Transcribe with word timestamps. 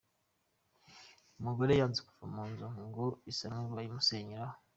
Umugore 1.39 1.71
yanze 1.79 1.99
kuva 2.07 2.25
mu 2.33 2.43
nzu 2.49 2.67
ngo 2.87 3.05
isanwe 3.31 3.61
bayimusenyeraho 3.73 4.55